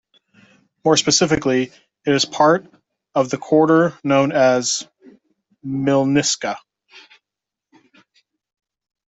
[0.83, 1.65] More specifically,
[2.05, 2.65] it is part
[3.13, 4.87] of the quarter known as
[5.63, 6.57] Mlyniska.